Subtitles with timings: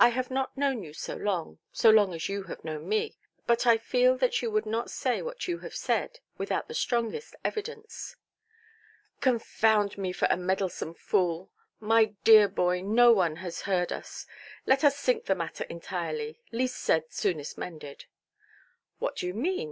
[0.00, 4.16] I have not known you so long—so long as you have known me—but I feel
[4.18, 8.16] that you would not say what you have said, without the strongest evidence".
[9.20, 11.52] "Confound me for a meddlesome fool!
[11.78, 14.26] My dear boy, no one has heard us.
[14.66, 16.40] Let us sink the matter entirely.
[16.50, 18.06] Least said, soonest mended".
[18.98, 19.68] "What do you mean?